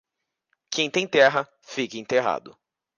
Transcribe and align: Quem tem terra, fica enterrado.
Quem 0.71 0.89
tem 0.89 1.07
terra, 1.07 1.47
fica 1.61 1.95
enterrado. 1.95 2.57